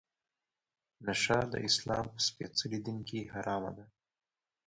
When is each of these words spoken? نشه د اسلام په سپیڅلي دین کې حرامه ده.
نشه 1.05 1.37
د 1.51 1.55
اسلام 1.67 2.05
په 2.13 2.19
سپیڅلي 2.27 2.79
دین 2.85 2.99
کې 3.09 3.29
حرامه 3.33 3.71
ده. 3.77 3.85